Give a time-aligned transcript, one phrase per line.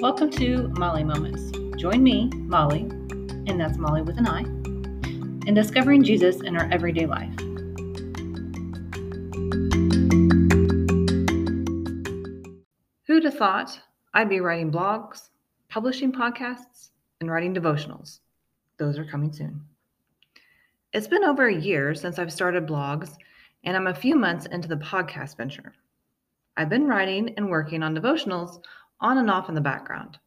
[0.00, 1.52] Welcome to Mollie Moments.
[1.78, 2.88] Join me, Mollie,
[3.46, 4.40] and that's Mollie with an I,
[5.46, 7.28] in discovering Jesus in our everyday life.
[13.06, 13.78] Who'd have thought
[14.14, 15.28] I'd be writing blogs,
[15.68, 18.20] publishing podcasts, and writing devotionals?
[18.78, 19.60] Those are coming soon.
[20.94, 23.16] It's been over a year since I've started blogs,
[23.64, 25.74] and I'm a few months into the podcast venture.
[26.56, 28.62] I've been writing and working on devotionals
[29.00, 30.18] on and off in the background.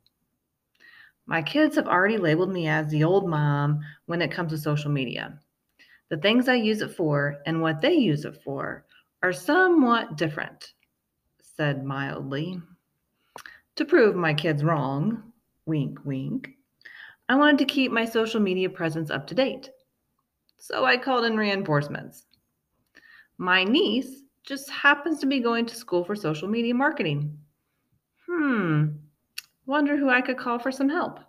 [1.26, 4.92] My kids have already labeled me as the old mom when it comes to social
[4.92, 5.40] media.
[6.10, 8.86] The things I use it for and what they use it for
[9.22, 10.74] are somewhat different,
[11.42, 12.62] said mildly.
[13.78, 15.32] To prove my kids wrong,
[15.66, 16.50] wink, wink,
[17.30, 19.70] I wanted to keep my social media presence up to date.
[20.58, 22.26] So I called in reinforcements.
[23.38, 27.38] My niece just happens to be going to school for social media marketing.
[28.36, 28.86] Hmm,
[29.68, 31.20] wonder who I could call for some help.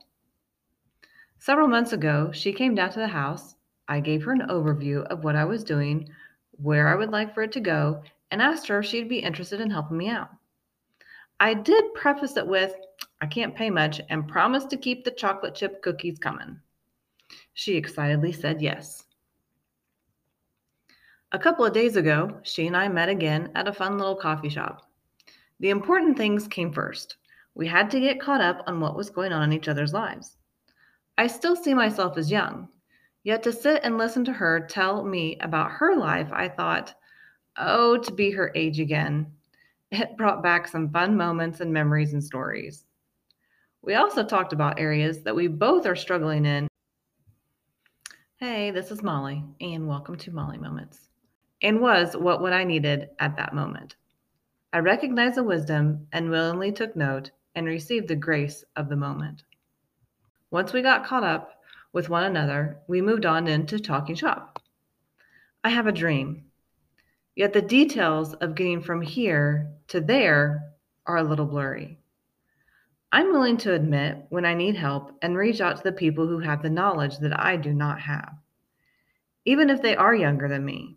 [1.38, 3.56] Several months ago, she came down to the house.
[3.88, 6.08] I gave her an overview of what I was doing,
[6.52, 9.60] where I would like for it to go, and asked her if she'd be interested
[9.60, 10.30] in helping me out.
[11.40, 12.74] I did preface it with,
[13.20, 16.58] I can't pay much and promise to keep the chocolate chip cookies coming.
[17.52, 19.04] She excitedly said yes.
[21.32, 24.48] A couple of days ago, she and I met again at a fun little coffee
[24.48, 24.88] shop.
[25.64, 27.16] The important things came first.
[27.54, 30.36] We had to get caught up on what was going on in each other's lives.
[31.16, 32.68] I still see myself as young,
[33.22, 36.94] yet to sit and listen to her tell me about her life, I thought,
[37.56, 39.26] oh, to be her age again.
[39.90, 42.84] It brought back some fun moments and memories and stories.
[43.80, 46.68] We also talked about areas that we both are struggling in.
[48.36, 51.08] Hey, this is Mollie, and welcome to Mollie Moments.
[51.62, 53.96] And was what what I needed at that moment.
[54.74, 59.44] I recognized the wisdom and willingly took note and received the grace of the moment.
[60.50, 61.60] Once we got caught up
[61.92, 64.60] with one another, we moved on into talking shop.
[65.62, 66.46] I have a dream,
[67.36, 70.72] yet the details of getting from here to there
[71.06, 72.00] are a little blurry.
[73.12, 76.40] I'm willing to admit when I need help and reach out to the people who
[76.40, 78.34] have the knowledge that I do not have,
[79.44, 80.96] even if they are younger than me.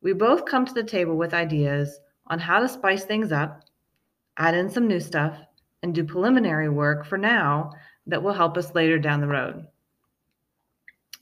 [0.00, 3.64] We both come to the table with ideas on how to spice things up,
[4.36, 5.36] add in some new stuff,
[5.82, 7.72] and do preliminary work for now
[8.06, 9.66] that will help us later down the road.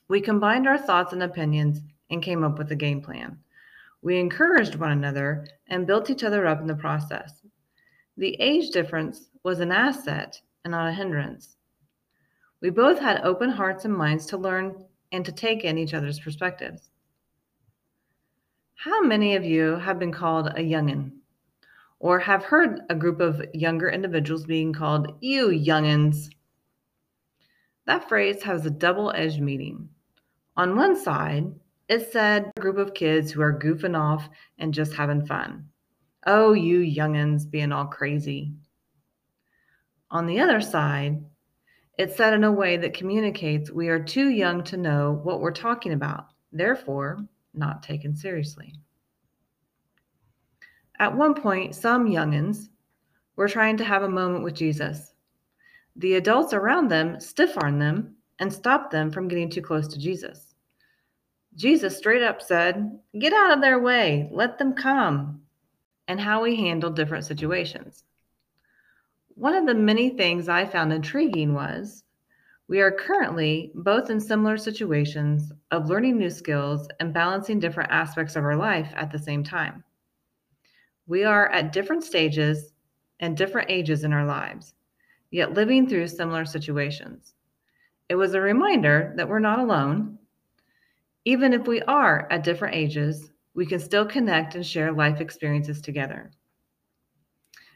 [0.08, 3.38] We combined our thoughts and opinions and came up with a game plan.
[4.02, 7.42] We encouraged one another and built each other up in the process.
[8.16, 11.56] The age difference was an asset and not a hindrance.
[12.60, 16.20] We both had open hearts and minds to learn and to take in each other's
[16.20, 16.90] perspectives.
[18.82, 21.10] How many of you have been called a youngin?
[21.98, 26.30] Or have heard a group of younger individuals being called you youngins?
[27.84, 29.90] That phrase has a double edged meaning.
[30.56, 31.52] On one side,
[31.90, 35.68] it said a group of kids who are goofing off and just having fun.
[36.26, 38.54] Oh, you youngins being all crazy.
[40.10, 41.22] On the other side,
[41.98, 45.52] it's said in a way that communicates we are too young to know what we're
[45.52, 46.28] talking about.
[46.50, 48.74] Therefore, not taken seriously.
[50.98, 52.68] At one point, some youngins
[53.36, 55.14] were trying to have a moment with Jesus.
[55.96, 59.98] The adults around them stiff armed them and stopped them from getting too close to
[59.98, 60.54] Jesus.
[61.54, 65.42] Jesus straight up said, Get out of their way, let them come,
[66.06, 68.04] and how he handled different situations.
[69.34, 72.04] One of the many things I found intriguing was
[72.70, 78.36] we are currently both in similar situations of learning new skills and balancing different aspects
[78.36, 79.82] of our life at the same time.
[81.08, 82.72] We are at different stages
[83.18, 84.74] and different ages in our lives,
[85.32, 87.34] yet living through similar situations.
[88.08, 90.16] It was a reminder that we're not alone.
[91.24, 95.80] Even if we are at different ages, we can still connect and share life experiences
[95.80, 96.30] together.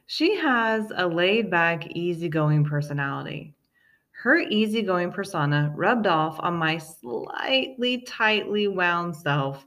[0.07, 3.57] She has a laid back, easygoing personality
[4.23, 9.67] her easygoing persona rubbed off on my slightly tightly wound self.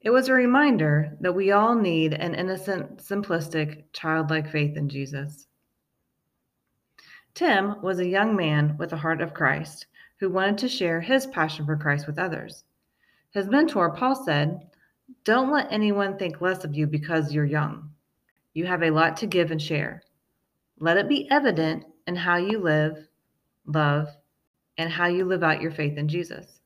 [0.00, 5.46] It was a reminder that we all need an innocent, simplistic, childlike faith in Jesus.
[7.34, 9.86] Tim was a young man with a heart of Christ
[10.20, 12.64] who wanted to share his passion for Christ with others.
[13.32, 14.70] His mentor, Paul, said,
[15.24, 17.90] Don't let anyone think less of you because you're young.
[18.54, 20.02] You have a lot to give and share.
[20.78, 23.08] Let it be evident in how you live
[23.66, 24.08] love,
[24.78, 26.60] and how you live out your faith in Jesus.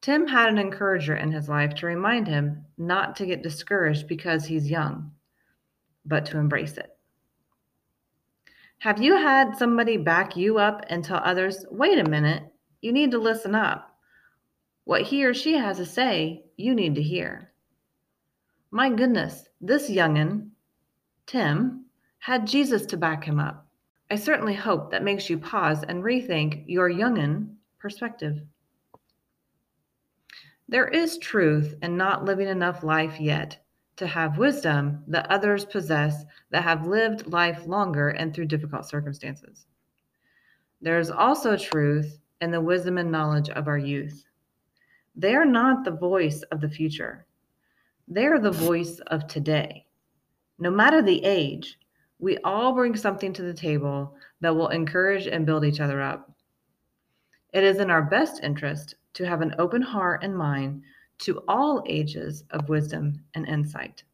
[0.00, 4.44] Tim had an encourager in his life to remind him not to get discouraged because
[4.44, 5.12] he's young,
[6.04, 6.90] but to embrace it.
[8.78, 12.42] Have you had somebody back you up and tell others, wait a minute,
[12.80, 13.96] you need to listen up?
[14.84, 17.52] What he or she has to say, you need to hear.
[18.72, 20.48] My goodness, this youngin',
[21.26, 21.84] Tim,
[22.18, 23.61] had Jesus to back him up.
[24.12, 28.42] I certainly hope that makes you pause and rethink your youngin' perspective.
[30.68, 33.64] There is truth in not living enough life yet
[33.96, 39.64] to have wisdom that others possess that have lived life longer and through difficult circumstances.
[40.82, 44.26] There is also truth in the wisdom and knowledge of our youth.
[45.16, 47.24] They are not the voice of the future,
[48.06, 49.86] they are the voice of today.
[50.58, 51.78] No matter the age,
[52.22, 56.30] we all bring something to the table that will encourage and build each other up.
[57.52, 60.84] It is in our best interest to have an open heart and mind
[61.18, 64.04] to all ages of wisdom and insight.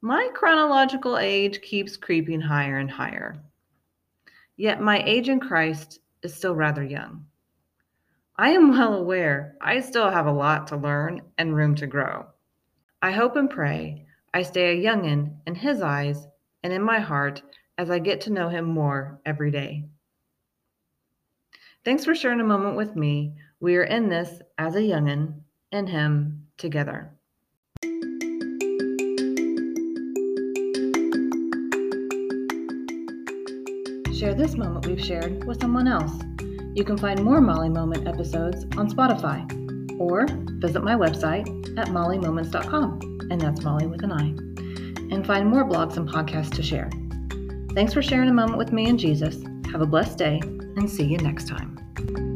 [0.00, 3.34] My chronological age keeps creeping higher and higher,
[4.56, 7.26] yet my age in Christ is still rather young.
[8.36, 12.26] I am well aware I still have a lot to learn and room to grow.
[13.02, 16.28] I hope and pray I stay a youngin' in His eyes
[16.64, 17.42] and in my heart
[17.78, 19.84] as I get to know Him more every day.
[21.84, 23.34] Thanks for sharing a moment with me.
[23.60, 27.10] We are in this as a youngin' in Him together.
[34.18, 36.12] Share this moment we've shared with someone else.
[36.74, 39.44] You can find more Mollie Moment episodes on Spotify
[40.00, 40.26] or
[40.60, 41.46] visit my website
[41.78, 44.34] at molliemoments.com, and that's Mollie with an I,
[45.10, 46.90] and find more blogs and podcasts to share.
[47.74, 49.42] Thanks for sharing a moment with me and Jesus.
[49.70, 50.40] Have a blessed day,
[50.76, 52.33] and see you next time.